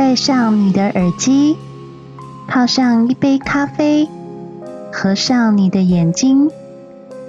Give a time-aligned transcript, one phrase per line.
[0.00, 1.58] 戴上你的耳机，
[2.48, 4.08] 泡上一杯咖啡，
[4.90, 6.50] 合上你的眼睛，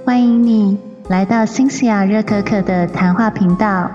[0.06, 0.78] 欢迎你
[1.10, 3.92] 来到新西亚热可可的谈话频道。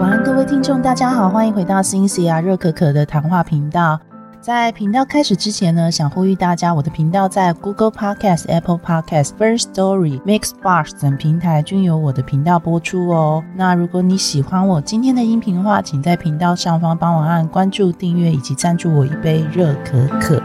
[0.00, 4.00] 晚安，各位听众，大家好，欢迎回到新西亚热可可的谈话频道。
[4.46, 13.42] 在频道开始之前呢，想呼吁大家，我的频道在 Google Podcast、Apple Podcast、First Story、Mixbox 等平台均有我的频道播出哦。
[13.56, 20.40] 那如果你喜欢我今天的音频的话，请在频道上方帮我按关注、订阅以及赞助我一杯热可可。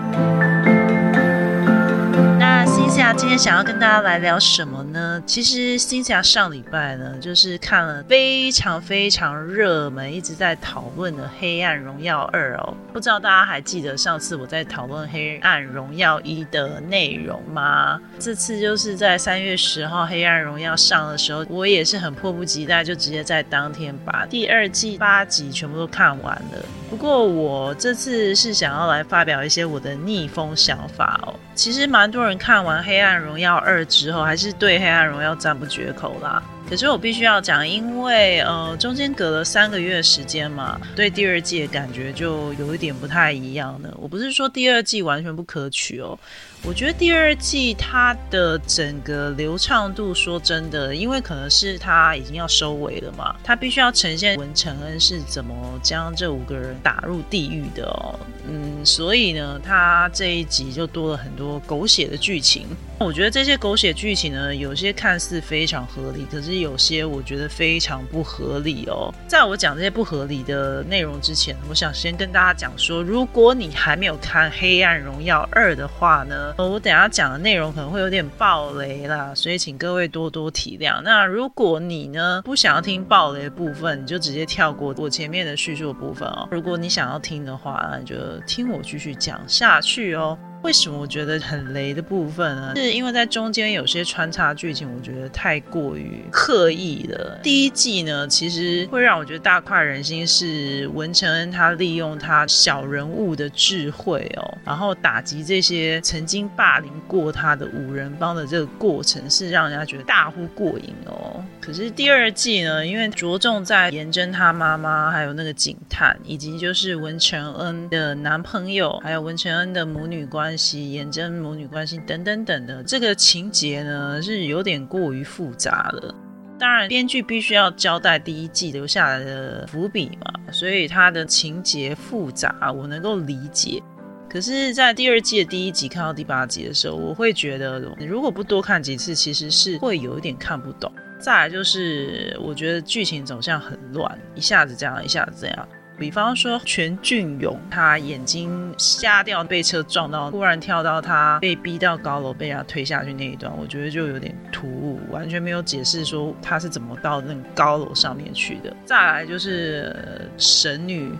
[3.14, 5.22] 今天想要跟大家来聊什么呢？
[5.26, 12.74] 其实新霞上礼拜呢，就是看了非常非常热门、一直在讨论的《黑暗荣耀二》哦。
[12.94, 18.00] 不知道大家还记得上次我在讨论《黑暗荣耀一》的内容吗？
[18.18, 26.66] 这次就是在三月十号《黑暗荣耀》上的时候，我也是很迫不及待，就直接在当天把第二季八集全部都看完了。
[26.90, 31.36] 不过我这次是想要来发表一些我的逆风想法哦。
[31.54, 36.42] 其实蛮多人看完《黑暗荣耀二》之后，还是对《黑暗荣耀》赞不绝口啦。
[36.70, 43.94] 可是我必须要讲，因为呃中间隔了三个月时间嘛，对第二季的感觉就有一点不太一样了。
[43.98, 46.18] 我不是说第二季完全不可取哦。
[46.64, 58.14] 我觉得第二季它的整个流畅度，说真的，因为可能是它已经要收尾了嘛，它必须要呈现文成恩是怎么将这五个人打入地狱的哦，
[58.48, 62.68] 嗯，所以呢，它这一集就多了很多狗血的剧情。
[63.00, 69.12] 我觉得这些狗血剧情呢，有些看似非常合理，可是有些我觉得非常不合理哦。
[69.28, 76.51] 在我讲这些不合理的内容之前，我想先跟大家讲说，如果你还没有看《黑暗荣耀二》的话呢？
[76.58, 81.02] 我等下讲的内容可能会有点暴雷啦，所以请各位多多体谅。
[81.02, 86.48] 那如果你呢不想要听暴雷的部分，你就直接跳过我前面的叙述的部分哦。
[86.52, 90.38] 如果你想要听的话，那你就听我继续讲下去哦。
[90.64, 92.74] 为什么我觉得很雷的部分呢？
[92.76, 97.40] 是因为在中间有些穿插剧情，我觉得太过于刻意了。
[97.42, 111.44] 第一季呢，其实会让我觉得大快人心，是文成恩他利用他小人物的智慧哦，然后打击这些曾经霸凌过他的五人帮的这个过程，是让人家觉得大呼过瘾哦。
[111.62, 120.58] 可是第二季呢，因为着重在颜真他妈妈，还有那个警探，以及就是文成恩的男朋友，还有文成恩的母女关。
[120.58, 126.14] 系、颜真母女关系等等等的这个情节呢，是有点过于复杂了。
[126.60, 133.82] 当然，编剧必须要交代第一季留下来的伏笔嘛，所以它的情节复杂，我能够理解。
[134.30, 140.92] 可是，在第二季的第一集看到第八集的时候，我会觉得，如果不多看几次，其实是会有一点看不懂。
[141.22, 145.70] 再来就是，我觉得剧情走向很乱，一下子这样，一下子这样。
[146.02, 158.76] 比方说，全俊勇他眼睛瞎掉，被车撞到，突然跳到他被逼到高楼，被他推下去那一段，我觉得就有点突兀，完全没有解释说他是怎么到那个高楼上面去的。
[158.84, 159.96] 再来就是
[160.40, 161.14] 神女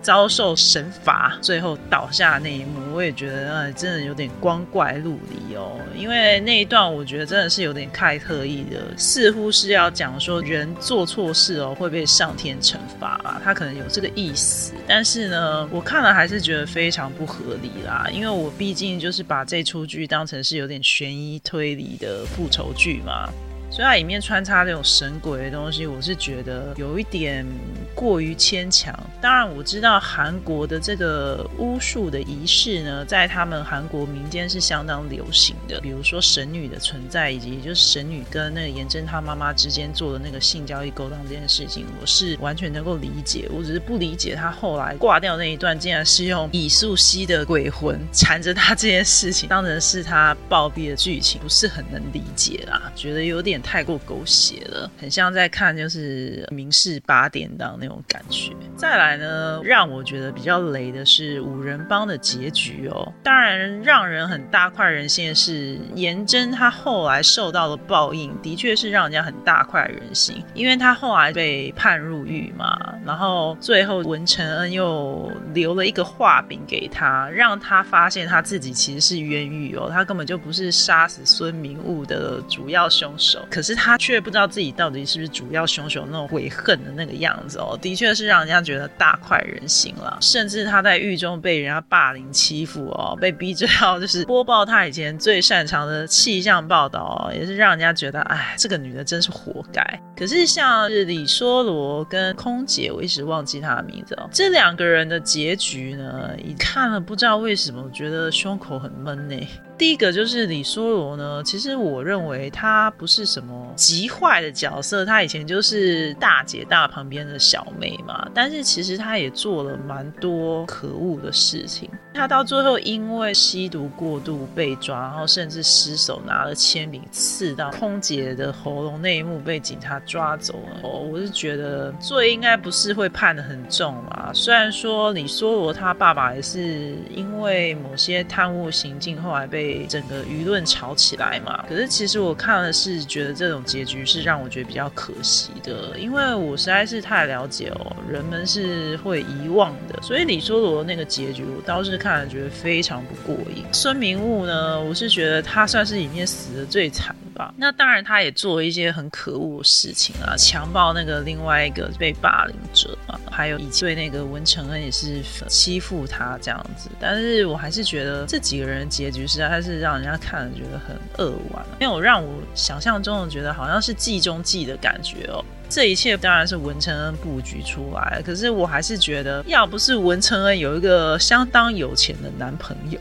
[0.00, 5.78] 遭受神罚，最后倒下那一幕，我也觉得呃，真的有点光怪陆离哦。
[5.94, 14.21] 因为那一段我觉得真的是有点太特意的，似乎是要讲说人做错事哦会被上天惩罚啊，他可能有这个意。
[14.22, 23.28] 意思，但是呢，我看了还是觉得非常不合理啦，因为我毕竟就是把这出剧当成是有点悬疑推理的复仇剧嘛。
[23.70, 27.46] 所以它里面穿插这种神鬼的东西，我是觉得有一点
[27.94, 28.92] 过于牵强。
[29.20, 35.80] 当然，我知道韩国的这个巫术的仪式呢，在他们韩国民间是相当流行的。
[35.80, 43.48] 比如说神女的存在，以及就是神女跟那个颜真他妈妈之间做的那个性交易勾当这件事情，我是完全能够理解。
[43.50, 53.62] 我只是不理解他后来挂掉那一段，竟然是用李素熙的鬼魂缠着他这件事情当成是他暴毙的剧情，不是很能理解啦，觉得有点。
[53.62, 58.52] 太过狗血了，很像在看就是《明示八点档》那种感觉。
[58.76, 63.12] 再来呢，让我觉得比较雷的是五人帮的结局哦。
[63.22, 83.40] 当然，让人很大快人心的是颜真他后来受到了报应，的确是让人家很大快人心，因为他后来被判入狱嘛，然后最后文成恩又留了一个画饼给他，让他发现他自己其实是冤狱哦，他根本就不是杀死孙明悟的主要凶手。
[83.50, 90.18] 可是他却不知道自己到底是不是主要凶手那种悔恨的那个样子哦，的确是让人家觉得大快人心了。
[90.22, 99.82] 甚至他在狱中被人家霸凌欺负哦，被逼着要就是播报他以前最擅长的气象报道哦，也是让人家觉得，哎，这个女的真是活该。
[100.16, 109.36] 可是像是李梭罗跟空姐，我一直忘记他的名字哦，这两个人的结局呢，一看了不知道为什么，我觉得胸口很闷呢。
[109.78, 118.28] 第一个就是李梭罗呢，其实我认为他不是什么极坏的角色，他以前就是大姐大旁边的小妹嘛。
[118.32, 121.90] 但是其实他也做了蛮多可恶的事情。
[122.14, 130.80] 他到最后因为吸毒过度被抓，然后甚至失手拿了铅笔刺到空姐的喉咙那一幕被警察抓走了。
[130.82, 134.30] 哦，我是觉得罪应该不是会判的很重嘛。
[134.32, 139.86] 虽然说李梭罗他爸爸也是因为某些贪污行径后来被。
[139.88, 153.64] 整个舆论吵起来嘛，可是其实我看了是觉得这种结局是让我觉得比较可惜的，因为我实在是太了解哦，人们是会遗忘的，所以李梭罗那个结局我倒是看了觉得非常不过瘾。
[153.70, 157.14] 孙明悟呢，我是觉得他算是里面死的最惨。
[157.56, 166.90] 那当然，他也做了一些很可恶的事情啊，强暴那个另外一个被霸凌者嘛，还有以及对那个文成恩也是欺负他这样子。
[167.00, 175.44] 但是我还是觉得这几个人结局实在是让人家看了觉得很扼腕，没有让我想象中的觉得好像是计中计的感觉哦。
[175.68, 183.00] 这一切当然是文成恩布局出来，可是我还是觉得，要不是文成恩有一个相当有钱的男朋友。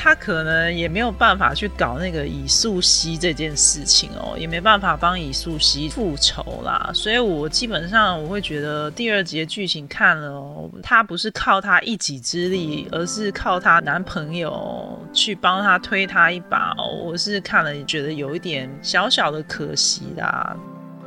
[0.00, 6.88] 他可能也没有办法去搞那个以素汐这件事情哦，也没办法帮以素汐复仇啦。
[6.94, 16.86] 所以我基本上我会觉得第二集的剧情看了哦，他不是靠他一己之力，而是靠她男朋友去帮他推他一把哦。
[17.04, 20.56] 我是看了也觉得有一点小小的可惜啦。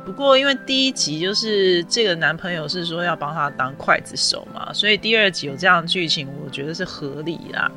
[0.04, 7.70] 不过因为第一集就是这个男朋友是说要帮他当刽子手嘛，所以第二集有这样的剧情，我觉得是合理啦。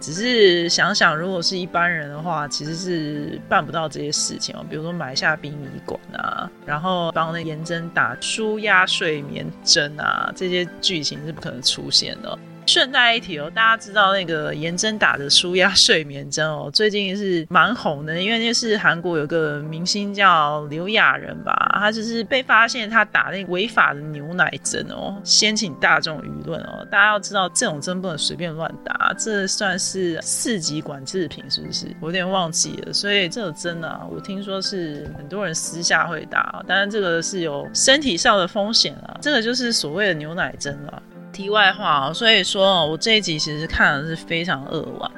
[0.00, 4.64] 只是想想，如果是一般人的话，其实是办不到这些事情哦。
[4.68, 12.38] 比如说买下殡仪馆啊，然后帮那严真打舒压睡眠针啊，这些剧情是不可能出现的。
[12.70, 26.86] 顺带一提哦，大家知道那个颜真打的舒压睡眠针哦， 最近是蛮红的，因为那是韩国有个明星叫刘亚仁吧，他就是被发现他打那违法的牛奶针哦，掀起大众舆论哦。
[26.88, 31.88] 大家要知道，这种针不能随便乱打，这算是四级管制品，是不是？
[32.00, 32.92] 我有点忘记了。
[32.92, 39.18] 所以这个针啊，我听说是很多人私下会打，当然这个是有身体上的风险啊。
[39.20, 41.02] 这个就是所谓的牛奶针啊。
[41.32, 45.10] 题外话哦，所以说我这一集其实看的是非常扼腕，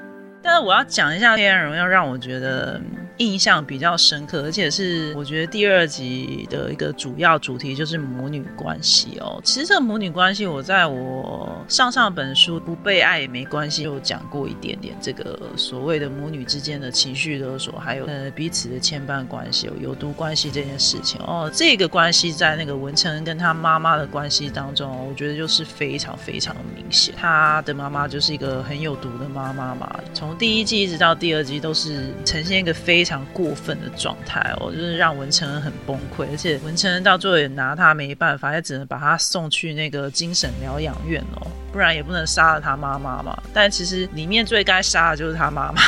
[0.43, 2.81] 但是我要讲一下《黑暗荣耀》，让我觉得。
[3.23, 9.41] 印象比较深刻，而且是我觉得第二集的一个主要主题就是母女关系哦。
[9.45, 21.49] 其实这个母女关系，我在我上上本书《不被爱也没关系》有讲过一点点这个所谓的母女之间的情绪勒索，还有呃彼此的牵绊关系、有有毒关系这件事情哦。
[21.55, 27.15] 这个关系在那个文成恩跟他妈妈的关系当中，我觉得就是非常非常明显。
[27.17, 33.12] 他的妈妈就是一个很有毒的妈妈嘛，从第一季一直到第二季都是呈现一个非常。
[33.13, 43.39] 非常过分的状态哦，就是让文成恩很崩溃，而且文成恩到最后也拿他没办法，也只能把他送去那个精神疗养院哦，不然也不能杀了他妈妈嘛。
[43.53, 45.83] 但其实里面最该杀的就是他妈妈。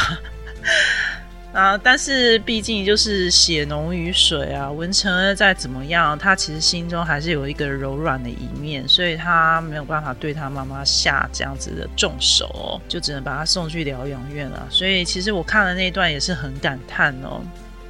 [1.54, 1.78] 啊！
[1.78, 14.66] 但是毕竟就是血浓于水啊，文成恩再怎么样，他其实心中还是有一个柔软的一面，所以他没有办法对他妈妈下这样子的重手哦，就只能把他送去疗养院了。
[14.68, 17.40] 所以其实我看了那一段也是很感叹哦。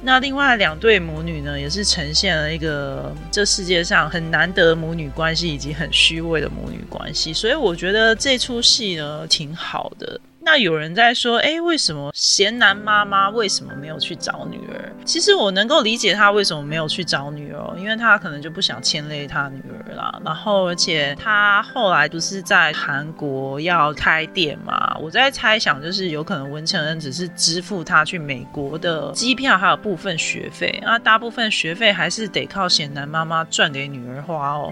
[0.03, 10.21] 那另外两对母女呢，也是呈现了一个这世界上很难得母女关系以及很虚伪的母女关系，所以我觉得这出戏呢挺好的。
[10.45, 14.93] 那有人在说，哎，为什么贤男妈妈为什么没有去找女儿？
[15.03, 20.21] 其实我能够理解他为什么没有去找女儿，因为他可能就不想牵累他女儿啦。
[20.23, 24.95] 然后，而且他后来不是在韩国要开店嘛？
[25.01, 34.71] 我在猜想，就是有可能文成恩只是支付他去美国的机票，还有部分学费，那大部分学费还是得靠贤男妈妈赚给女儿花哦。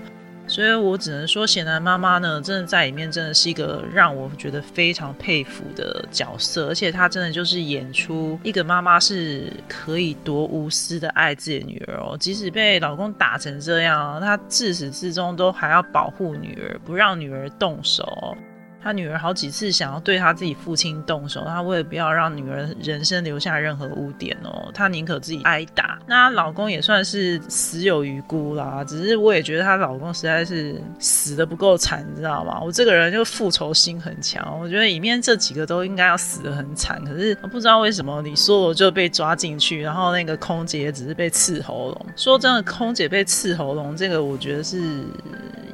[0.53, 18.37] 所以我只能说，显然妈妈呢，真的在里面真的是一个让我觉得非常佩服的角色，而且她真的就是演出一个妈妈是可以多无私的爱自己的女儿哦，即使被老公打成这样，她自始至终都还要保护女儿，不让女儿动手。
[18.83, 25.97] 他女儿好几次想要对他自己父亲动手，他为了不要让女儿人生留下任何污点哦，他宁可自己挨打。
[26.05, 32.59] 那她老公也算是死有余辜啦，只是我也觉得她老公实在是死的不够惨，你知道吗？
[32.61, 42.05] 我这个人就复仇心很强，我觉得里面这几个都应该要死的很惨，可是不知道为什么李梭罗就被抓进去，然后那个空姐只是被刺喉咙。
[42.17, 45.05] 说真的，空姐被刺喉咙这个，我觉得是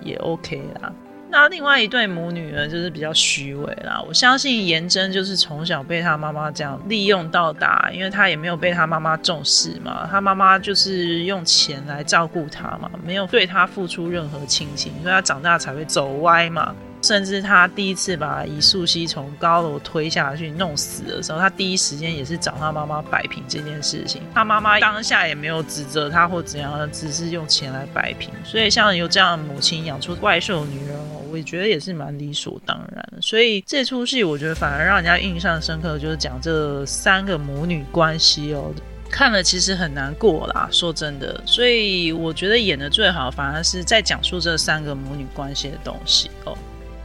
[0.04, 0.94] 也 OK 啦。
[1.32, 4.02] 那另外一对母女呢，就是比较虚伪啦。
[4.08, 10.08] 我相信颜真就是从小被她妈妈这样利用到大，因为她也没有被她妈妈重视嘛。
[10.10, 16.74] 她妈妈就是用钱来照顾她嘛，没有对她付出任何亲情，所以她长大才会走歪嘛。
[17.10, 24.22] 甚至他第一次把伊素汐从高楼推下去弄死的时候，他第一时间也是找他妈妈摆平这件事情。
[24.32, 28.30] 他妈妈当下也没有指责他或怎样，只是用钱来摆平。
[28.44, 33.04] 所以像有这样的母亲养出怪兽女人哦，我也觉得也是蛮理所当然。
[33.20, 38.72] 所以这出戏我觉得反而让人家印象深刻，就是讲这三个母女关系哦，
[39.10, 40.70] 看了其实很难过啦。
[40.72, 46.56] 说真的，所以我觉得演的最好反而是在讲述这三个母女关系的东西哦。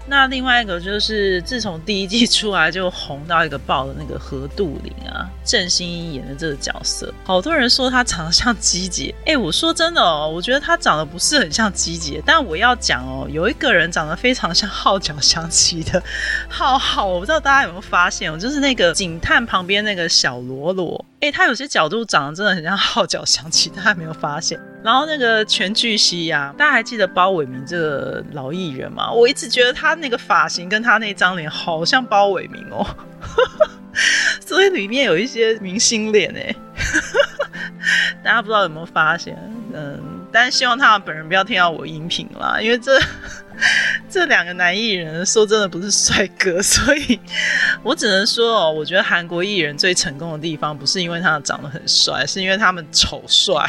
[0.06, 9.14] 那另外一个就是，自从第一季出来就红到一个爆的那个何杜林啊，郑欣宜演的这个角色，好多人说他长得像姬姐。
[9.24, 16.02] 哎，我说真的哦，我觉得他长得不是很像姬姐，但我要讲哦，有一个人长得非常像号角响起的
[16.48, 21.04] 浩浩，我不知道大家有没有发现哦，就是那个警探旁边那个小罗罗。
[21.24, 24.60] 哎，他有些角度长得真的很像号角响起，大家没有发现？
[24.82, 29.10] 然后那个全巨蜥呀，大家还记得包伟明这个老艺人吗？
[29.10, 32.86] 我一直觉得他那个发型跟他那张脸好像包伟明哦，
[34.44, 36.54] 所以里面有一些明星脸哎，
[38.22, 39.34] 大家不知道有没有发现？
[39.72, 39.98] 嗯，
[40.34, 43.00] 但是希望他本人不要听到我音频啦，因为这。
[44.10, 47.20] 这两个男艺人说真的不是帅哥，所以
[47.84, 53.64] 我只能说哦，我觉得韩国艺人最成功的地方不是因为他长得很帅，是因为他们丑帅，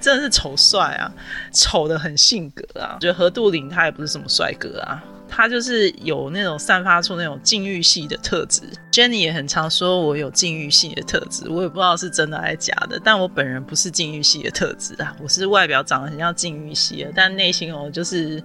[0.00, 1.10] 真的是丑帅啊，
[1.52, 2.94] 丑的很性格啊。
[2.94, 5.02] 我觉得何杜林他也不是什么帅哥啊。
[5.30, 18.42] 他就是有那种散发出那种禁欲系的特质，Jenny 也很常说我有禁欲系的特质，我也不知道是真的还是假的，但我本人不是禁欲系的特质啊，我是外表长得很像禁欲系的，但内心哦就是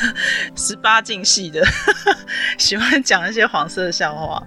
[0.56, 1.62] 十八禁系的，
[2.56, 4.42] 喜欢讲一些黄色笑话，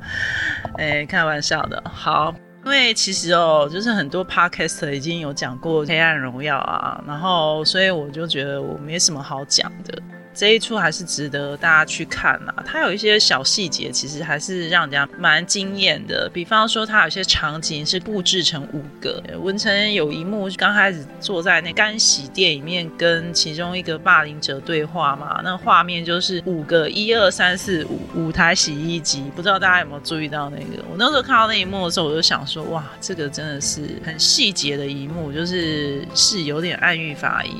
[0.77, 2.33] 哎，开玩笑的，好，
[2.65, 10.01] 因为其实哦，就是很多 Podcast 已经有讲过《黑暗荣耀》啊，然后所以我就觉得我没什么好讲的。
[10.41, 16.27] 这一出还是值得大家去看呐，它有一些小细节，其实还是让人家蛮惊艳的。
[16.33, 19.21] 比方说，它有些场景是布置成五个。
[19.39, 30.83] 文成有一幕刚开始坐在那干洗店里面，跟其中一个霸凌者对话嘛，那画面就是五个一二三四五五台洗衣机，不知道大家有没有注意到那个？
[30.89, 37.51] 我那时候看到那一幕的时候，我就想说，哇，这个真的是很细节的一幕，就是是有点暗喻法一。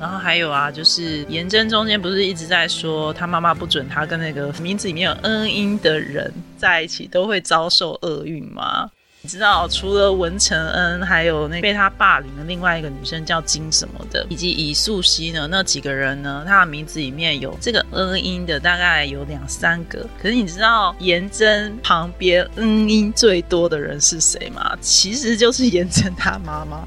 [0.00, 8.90] 然后还有啊，就是颜真中间不是一直在说他妈妈不准他跟那个名字里面有恩音的人在一起，都会遭受厄运吗？
[9.22, 15.48] 你知道，除了文成恩，还有那被他霸凌的另外一个女生叫金什么的，以及以素汐呢？
[15.50, 16.44] 那几个人呢？
[16.46, 20.06] 他的名字里面有这个恩音的，大概有两三个。
[20.20, 24.76] 可是你知道颜真旁边恩音最多的人是谁吗？
[24.82, 26.86] 其实就是颜真他妈妈。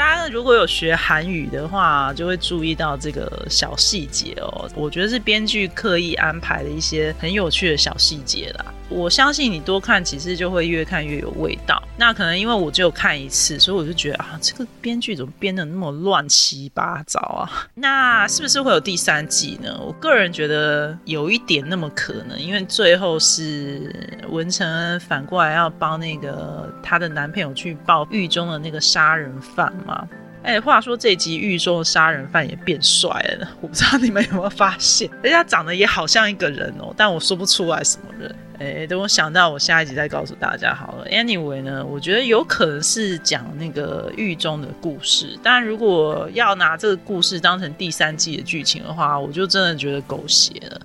[0.00, 4.66] 大家如果有学韩语的话，就会注意到这个小细节哦。
[4.74, 8.64] 我觉得是编剧刻意安排的一些很有趣的小细节啦。
[8.90, 11.80] 我相信你多看几次就会越看越有味道。
[11.96, 17.48] 那可能因为我只有看一次，所以我就觉得啊，这个编剧怎么编的那么乱七八糟啊？
[17.74, 19.78] 那是不是会有第三季呢？
[19.80, 23.94] 我个人觉得有一点那么可能，因为最后是
[24.28, 30.08] 文成反过来要帮那个她的男朋友去报狱中的那个杀人犯嘛。
[30.42, 38.34] 哎，话说这集狱中的杀人犯也变帅了，我不知道你们有没有发现，人家长得也好像一个人哦，但我说不出来什么人。
[38.60, 41.06] 哎，等我想到，我下一集再告诉大家好了。
[41.06, 50.80] Anyway 呢，我觉得有可能是讲那个狱中的故事，但如果要拿这个故事当成第三季的剧情的话，我就真的觉得狗血了。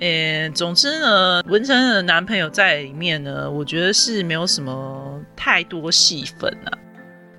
[0.00, 6.72] 哎，总之呢，文成的男朋友在里面呢，我觉得是没有什么太多戏份啊。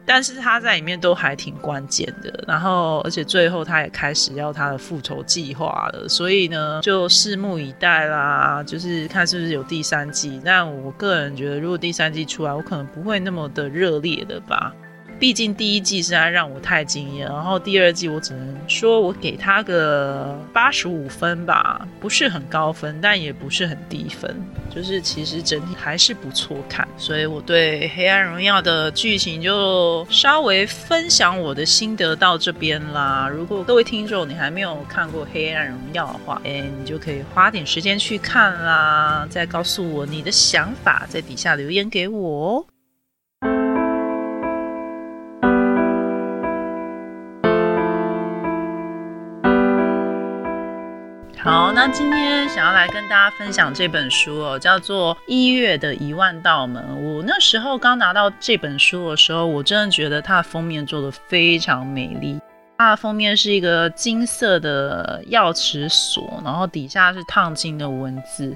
[0.05, 10.41] 但是他在里面都还挺关键的，然后而且最后他也开始要他的复仇计划了，所以呢就拭目以待啦，就是看是不是有第三季。
[10.43, 14.73] 但我个人觉得，如果第三季出来，我可能不会那么的热烈的吧。
[15.19, 24.35] 毕竟第一季实在让我太惊艳，然后第二季我只能说我给他个八十五分吧，不是很高分，但也不是很低分，
[24.69, 26.85] 就是其实整体还是不错看。
[26.97, 33.29] 所以我对《黑暗荣耀》的剧情就稍微分享我的心得到这边啦。
[33.31, 42.65] 如果各位听众你还没有看过《黑暗荣耀》的话，哎，你就可以花点时间去看啦，再告诉我你的想法，在底下留言给我哦。
[51.43, 56.81] 好，那今天想要来跟大家分享这本书哦，叫做《一月的一万道门》。
[56.95, 62.39] 我那时候刚拿到这本书的时候，我真的觉得它的封面做的非常美丽。
[62.77, 68.55] 它的封面是一个金色的钥匙锁，然后底下是烫金的文字。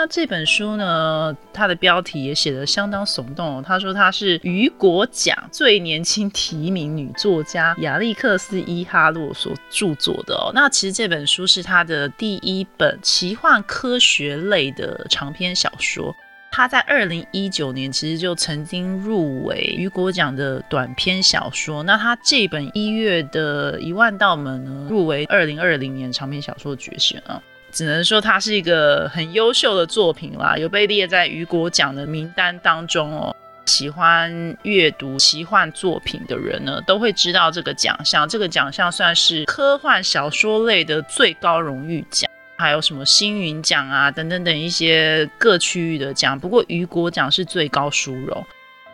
[0.00, 1.36] 那这本书呢？
[1.52, 3.64] 它的标题也写得相当耸动哦。
[3.66, 10.52] 他说它是雨果奖最年轻提名女作家亚历克斯伊哈洛所著作的哦。
[10.54, 16.14] 那其实这本书是他的第一本奇幻科学类的长篇小说。
[16.52, 21.82] 他在二零一九年其实就曾经入围雨果奖的短篇小说。
[21.82, 27.42] 那他这本一月的一万道门呢，入围二零二零年长篇小说决选啊。
[27.70, 33.34] 只能说它是一个很优秀的作品啦，有被列在雨果奖的名单当中哦。
[33.66, 38.26] 喜欢阅读奇幻作品的人呢，都会知道这个奖项。
[38.26, 46.40] 这个奖项算是科幻小说类的最高荣誉奖，还有什么星云奖啊等等等一些各区域的奖。
[46.40, 48.42] 不过雨果奖是最高殊荣。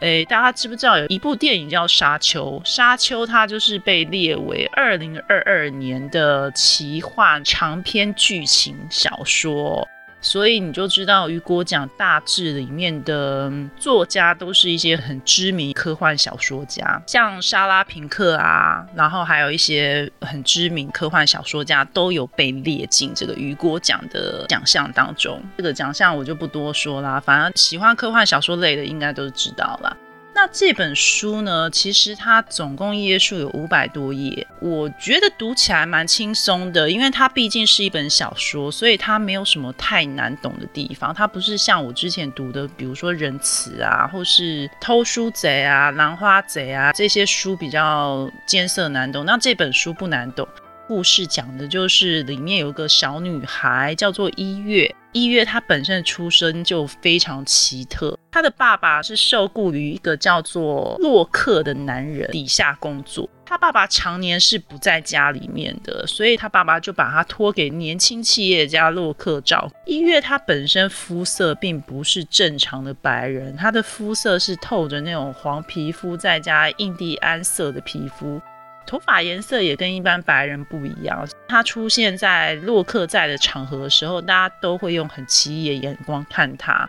[0.04, 2.60] 诶，大家知不知道有一部电影叫《沙丘》？
[2.62, 9.88] 《沙丘》它就是被列为二零二二年的奇幻长篇剧情小说，
[10.24, 25.38] 所以你就知道雨果奖大致里面的作家都是一些很知名科幻小说家，像莎拉平克啊，然后还有一些很知名科幻小说家都有被列进这个雨果奖的奖项当中。
[25.58, 29.94] 这个奖项我就不多说啦，反正喜欢科幻小说类的应该都知道啦。
[30.34, 31.70] 那这本书呢？
[31.70, 41.14] 其实它总共页数有五百多页，我觉得读起来蛮轻松的，因为它毕竟是一本小说，所以它没有什么太难懂的地方。
[41.14, 49.24] 它不是像我之前读的，比如说《仁慈》啊，或是《偷书贼》啊、《兰花贼》啊这些书比较艰涩难懂。
[49.24, 50.46] 那这本书不难懂。
[50.86, 69.76] 故事讲的就是里面有一个小女孩叫做一月，一月她本身的出身就非常奇特，他的爸爸是受雇于一个叫做洛克的男人底下工作，他爸爸常年是不在家里面的，所以他爸爸就把他托给年轻企业家洛克照顾。
[69.88, 78.42] 一月他本身肤色并不是正常的白人，他的肤色是透着那种黄皮肤再加印第安色的皮肤。
[78.84, 81.24] 头发颜色也跟一般白人不一样。
[81.46, 86.84] 他出现在洛克在的场合的时候，大家都会用很奇异的眼光看他。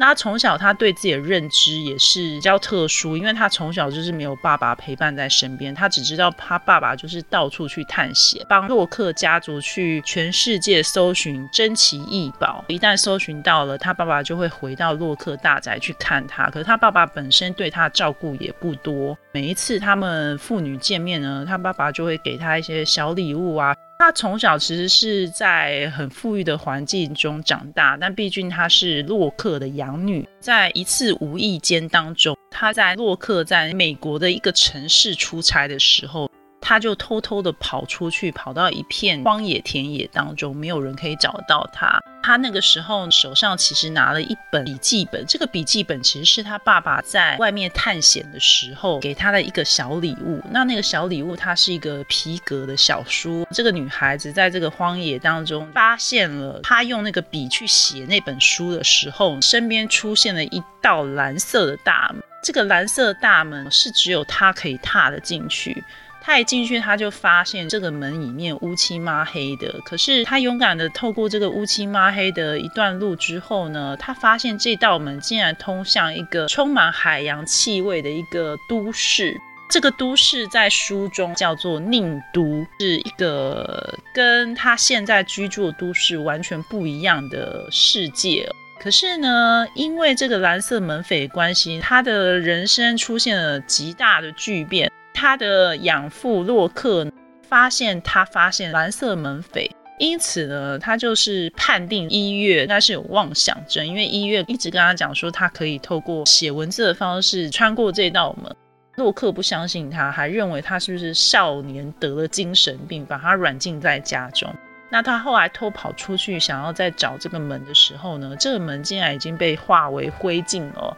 [0.00, 12.64] 那从小他对自己的认知也是比较特殊，因为他从小就是没有爸爸陪伴在身边，他只知道他爸爸就是到处去探险，帮洛克家族去全世界搜寻珍奇异宝。
[12.68, 16.48] 一旦搜寻到了，他爸爸就会回到洛克大宅去看他。
[16.48, 23.76] 可是他爸爸本身对他照顾也不多，每一次他们父女见面呢，他爸爸就会给他一些小礼物啊。
[24.00, 36.30] 她从小其实是在很富裕的环境中长大，但毕竟她是洛克的养女，在一次无意间当中，她在洛克在美国的一个城市出差的时候。
[36.60, 42.00] 他就偷偷的跑出去，跑到一片荒野田野当中，没有人可以找到他。
[42.22, 50.38] 他那个时候手上其实拿了一本笔记本，这个笔记本其实是他爸爸在外面探险的时候给他的一个小礼物。
[50.50, 53.46] 那那个小礼物，它是一个皮革的小书。
[53.52, 62.22] 这个女孩子在这个荒野当中发现了他用那个笔去写那本书的时候，身边出现了一道蓝色的大门。
[62.42, 65.82] 这个蓝色的大门是只有她可以踏得进去。
[66.30, 69.80] 他一进去，他就发现这个门里面乌漆抹黑的。
[69.84, 79.36] 可是他勇敢的透过这个乌漆抹黑的一段路之后呢，他发现这道门竟然通向一个充满海洋气味的一个都市。
[79.68, 88.48] 这个都市在书中叫做宁都，是一个跟他现在居住的都市完全不一样的世界。
[88.78, 94.88] 可是呢，因为这个蓝色门扉关系，他的人生出现了极大的巨变。
[95.20, 97.06] 他的养父洛克
[97.46, 108.56] 发现他发现蓝色门扉，因此呢，他就是判定一月那是有妄想症，因为一月一直跟他讲说他可以透过写文字的方式穿过这道门。
[108.96, 114.50] 洛克不相信他，还认为他是不是少年得了精神病，把他软禁在家中。
[114.88, 120.89] 那他后来偷跑出去，想要再找这个门的时候呢，这个门竟然已经被化为灰烬了，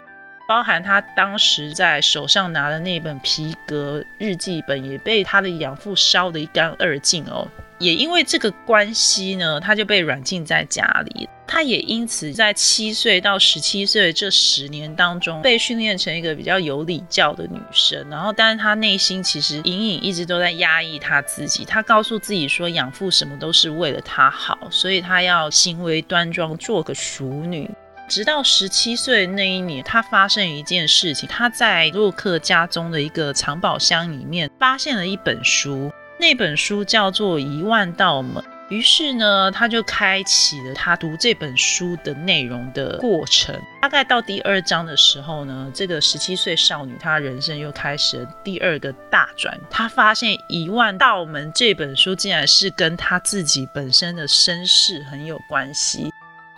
[0.52, 7.48] 包含他当时在手上拿的那本皮革日记本，也被他的养父烧得一干二净哦。
[7.78, 11.26] 也因为这个关系呢，他就被软禁在家里。
[11.46, 18.06] 他也因此在七岁到十七岁这十年当中，被训练成一个比较有礼教的女生。
[18.10, 21.64] 然后，但是他内心其实隐隐一直都在压抑他自己。
[21.64, 27.70] 他告诉自己说，养父什么都是为了他好，所以他要行为端庄，做个淑女。
[28.12, 35.90] 直到十七岁那一年，他发生一件事情，他在洛克家中的一个藏宝箱里面发现了一本书。
[36.20, 43.58] 那本书叫做《一万道门》，于是呢，他就开启了他读这本书的内容的过程。
[43.80, 49.58] 大概到第二章的时候呢，这个十七岁少女她人生又开始了第二个大转。
[49.70, 56.12] 她发现《一万道门》这本书竟然是跟她自己本身的身世很有关系。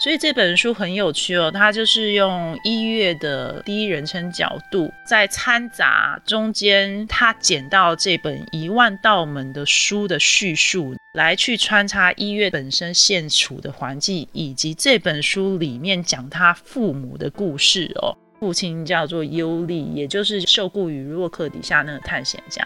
[0.05, 18.15] 所以这本书很有趣哦，它就是用一月的第一人称角度，在掺杂中间，他捡到这本一万道门的书的叙述，来去穿插一月本身现处的环境，以及这本书里面讲他父母的故事哦。
[18.39, 22.63] 父亲叫做尤利，也就是受雇于洛克底下那个探险家。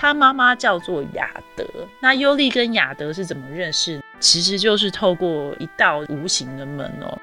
[0.00, 1.62] 他妈妈叫做亚德，
[2.00, 4.00] 那尤利跟亚德是怎么认识？
[4.18, 7.18] 其实就是透过一道无形的门哦。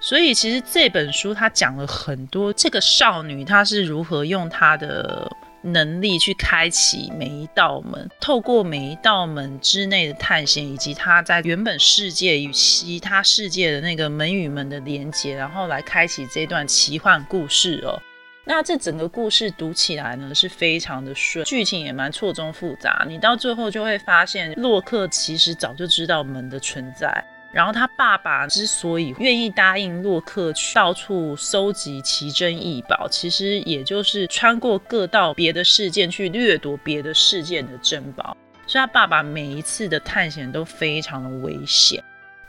[0.00, 5.30] 所以其实这本书它讲了很多，这个少女她是如何用她的
[5.62, 18.02] 能力去开启每一道门，透过每一道门之内的探险，以及她在原本世界与其他世界的那个门与门的连接，然后来开启这段奇幻故事哦。
[18.48, 23.04] 那这整个故事读起来呢是非常的顺，剧情也蛮错综复杂。
[23.08, 27.24] 你到最后就会发现，洛克其实早就知道门的存在。
[27.52, 38.36] 然后他爸爸之所以愿意答应洛克去到处搜集奇珍异宝，其实也就是穿过各道别的事件去掠夺别的事件的珍宝。
[38.66, 42.02] 所以他爸爸每一次的探险都非常的危险。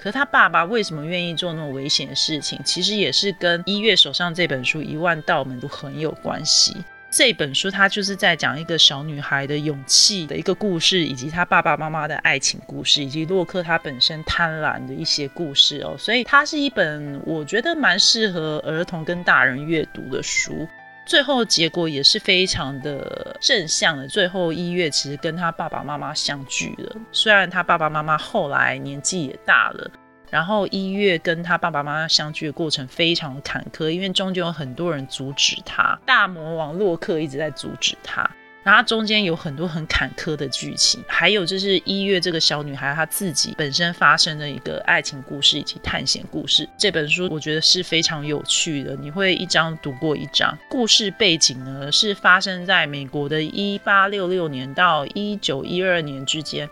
[0.08, 2.58] 可他爸爸为什么愿意做那么危险的事情？
[2.63, 6.78] 其实也是跟一月手上这本书《一万道门》都很有关系。
[7.12, 15.98] 这本书它就是在讲一个小女孩的勇气的一个故事，以及她爸爸妈妈的爱情故事，以及洛克他本身贪婪的一些故事哦。
[16.00, 20.65] 所以它是一本我觉得蛮适合儿童跟大人阅读的书。
[21.08, 24.06] 最后结果也是非常的正向的。
[24.08, 29.89] 最后一月其实跟他爸爸妈妈相聚了，虽然他爸爸妈妈后来年纪也大了，
[30.30, 38.30] 然后一月跟他爸爸妈妈相聚的过程非常坎坷，因为中间有很多人阻止他，大魔王洛克一直在阻止他。
[38.67, 46.67] 然后中间有很多很坎坷的剧情，还有就是一月这个小女孩她自己本身发生的一个爱情故事以及探险故事。
[46.77, 50.53] 这本书我觉得是非常有趣的，你会一章读过一章。
[50.69, 56.69] 故事背景呢是发生在美国的一八六六年到一九一二年之间。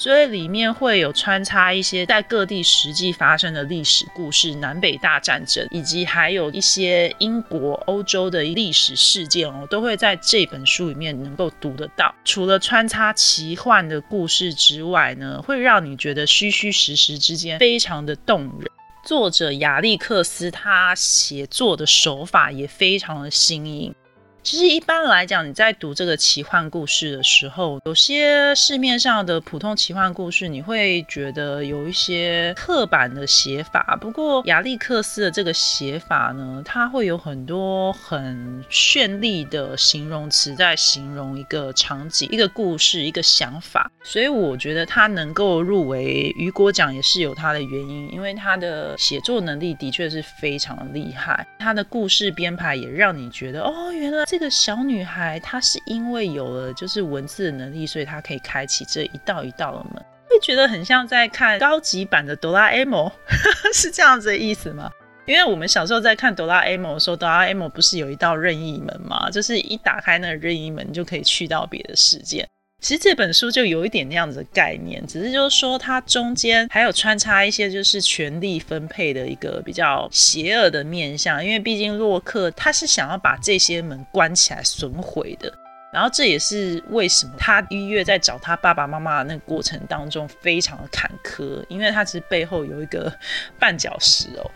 [0.00, 12.14] 所以里面会有穿插一些在各地实际发生的历史故事，南北大战争，以及还有一些英国、欧洲的历史事件哦，都会在这本书里面能够读得到。
[12.24, 18.70] 除了穿插奇幻的故事之外呢，会让你觉得虚虚实实之间非常的动人。
[19.04, 23.94] 作者亚历克斯他写作的手法也非常的新颖。
[24.42, 33.98] 其实一般来讲，你在读这个奇幻故事的时候，有些市面上的普通奇幻故事，你会觉得有一些刻板的写法。
[34.00, 43.90] 不过亚历克斯的这个写法呢，它会有很多很绚丽的形容词在形容一个场景、一个故事、一个想法。
[44.02, 54.24] 所以我觉得他能够入围雨果奖也是有他的原因，因为他的写作能力的确是非常厉害，他的故事编排也让你觉得哦，原来。
[54.30, 59.94] 这个小女孩，她是因为有了就是文字的能力，所以她可以开启这一道一道的门，
[60.28, 63.10] 会觉得很像在看高级版的哆啦 A 梦，
[63.74, 64.88] 是这样子的意思吗？
[65.26, 69.28] 因为我们小时候在看哆啦 A 梦的时候，哆啦 A 梦不是有一道任意门吗？
[69.32, 72.46] 就是一打开那个任意门，就可以去到别的世界。
[72.80, 85.52] 其实这本书就有一点那样子的概念，只是就是说它中间还有穿插一些就是权力分配的一个比较邪恶的面相，因为毕竟洛克他是想要把这些门关起来损毁的，
[85.92, 93.12] 然后这也是为什么他一月在找他爸爸妈妈的那个过程当中非常的坎坷，因为他其实背后有一个
[93.58, 94.50] 绊脚石哦。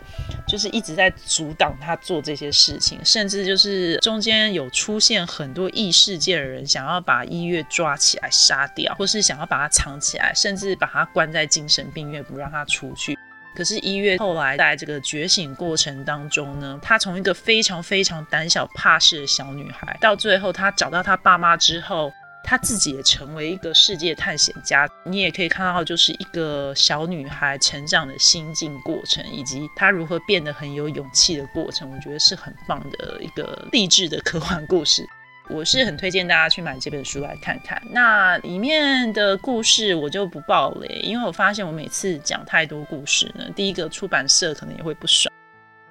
[0.47, 13.17] 就是一直在阻挡他做这些事情，甚至就是中间有出现很多异世界的人想要把一月抓起来杀掉，或是想要把他藏起来，甚至把他关在精神病院不让他出去。
[13.55, 22.11] 可是，一月后来在这个觉醒过程当中呢，她从一个非常非常胆小怕事的小女孩，到最后她找到她爸妈之后。
[22.47, 35.03] 她自己也成为一个世界探险家，你也可以看到，就是一个小女孩成长的心境过程，以及她如何变得很有勇气的过程，我觉得是很棒的一个励志的科幻故事。
[35.49, 37.81] 我是很推荐大家去买这本书来看看。
[37.91, 45.33] 那里面的故事我就不爆雷，因为我发现我每次讲太多故事呢，第一个出版社可能也会不爽，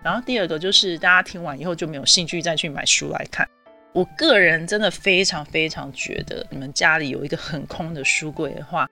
[0.02, 3.48] 然后第二个就是大家听完以后就没有兴趣再去买书来看。
[3.92, 8.88] 我个人真的非常非常觉得，你们家里有一个很空的书柜的话，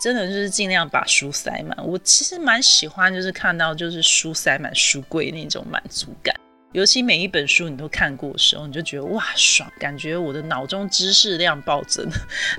[0.00, 1.76] 真的就是尽量把书塞满。
[1.84, 6.32] 我其实蛮喜欢，就是看到就是书塞满书柜那种满足感。
[6.74, 12.04] 尤其每一本书你都看过的时候，你就觉得哇爽，感觉我的脑中知识量暴增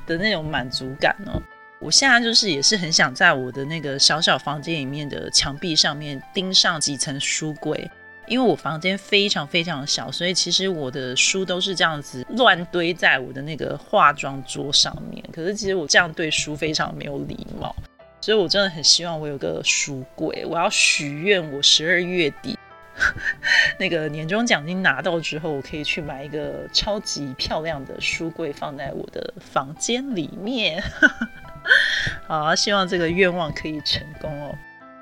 [0.07, 1.41] 的那种满足感哦。
[1.81, 7.91] 我现在就是也是很想在我的那个小小房间里面的墙壁上面钉上几层书柜。
[8.27, 15.23] 因为我房间非常非常小，所以其实我的书都是这样子乱堆在我的那个化妆桌上面。
[15.31, 17.75] 可是其实我这样对书非常没有礼貌，
[18.21, 20.43] 所以我真的很希望我有个书柜。
[20.49, 22.57] 我要许愿，我十二月底
[23.77, 30.81] 那个年终奖金拿到之后，我可以去买一个超级漂亮的书柜放在我的房间里面。
[32.27, 34.55] 好，希望这个愿望可以成功哦。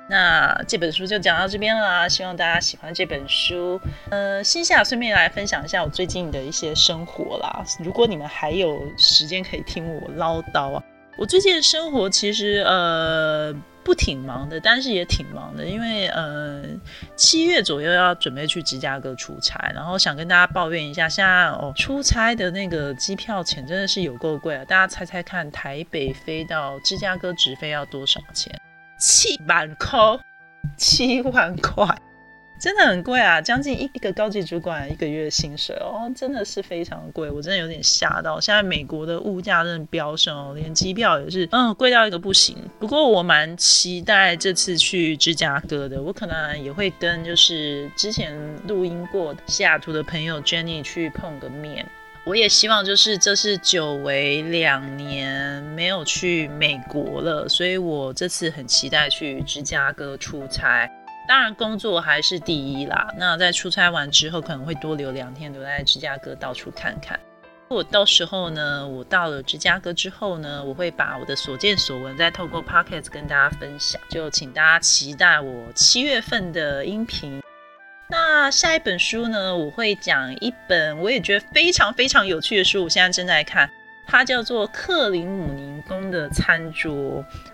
[0.08, 3.80] 那这本书就讲到这边啦，希望大家喜欢这本书。
[4.10, 7.64] 呃，心下顺便来分享一下我最近的一些生活啦。
[7.82, 10.82] 如果你们还有时间可以听我唠叨啊，
[11.16, 13.54] 我最近的生活其实呃
[13.84, 16.62] 不挺忙的，但是也挺忙的，因为呃
[17.14, 24.64] 七月左右要准备去芝加哥出差，然后想跟大家抱怨一下，现在哦出差的那个机票钱真的是有够贵啊！
[24.64, 28.58] 大家猜猜看，台北飞到芝加哥直飞要多少钱？
[28.98, 29.98] 七万块，
[30.76, 31.86] 七万块，
[32.64, 33.42] 真的很贵啊！
[33.42, 38.40] 将近一一个高级主管一个月薪水哦，真的是非常贵，我真的有点吓到。
[38.40, 42.56] 现在美国的物价真的飙升哦，连机票也是，嗯，贵到一个不行。
[42.78, 48.34] 不过我蛮期待这次去芝加哥的，我可能也会跟就是之前
[48.66, 51.86] 录音过西雅图的朋友 Jenny 去碰个面。
[52.24, 60.90] 我也希望，就是这是久违两年没有去美国了，所以我这次很期待去芝加哥出差。
[61.26, 63.08] 当然，工作还是第一啦。
[63.16, 67.18] 那在出差完之后，可能会多留两天，留在芝加哥到处看看。
[67.68, 74.00] 我到时候呢，我到了芝加哥之后呢，我会把我的所见所闻再透过 p o c k e t 跟大家分享。
[74.10, 77.42] 就请大家期待我七月份的音频。
[78.10, 79.56] 那下一本书呢？
[79.56, 83.68] 我会讲一本我也觉得非常非常有趣的书，我现在正在看，
[84.06, 86.92] 它叫做《克林姆林宫的餐桌》，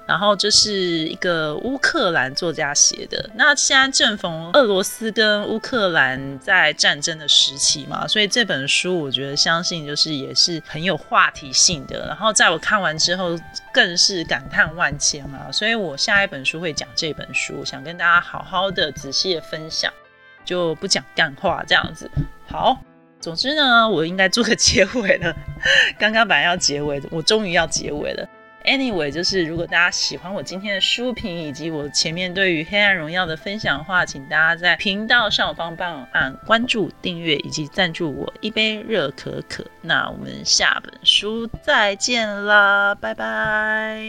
[0.06, 3.30] 然后这是一个乌克兰作家写的。
[3.34, 12.06] 那现在正逢俄罗斯跟乌克兰在战争的时期嘛，所以这本书我觉得相信就是也是很有话题性的。
[12.06, 13.38] 然后在我看完之后，
[13.72, 15.50] 更是感叹万千啊！
[15.52, 19.92] 所以我下一本书会讲这本书，想跟大家好好的仔细的分享。
[20.42, 22.10] 就不讲干话这样子。
[22.48, 22.76] 好，
[23.20, 25.36] 总之呢，我应该做个结尾了。
[25.98, 28.26] 刚刚本来要结尾的，我终于要结尾了。
[28.64, 39.64] Anyway，就是如果大家喜欢我今天的书评以及我前面对于《黑暗荣耀》的分享的话，请大家在频道上方帮我按关注、订阅以及赞助我一杯热可可。
[39.80, 44.02] 那我们下本书再见啦，拜拜！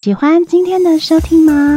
[0.00, 1.76] 喜欢今天的收听吗？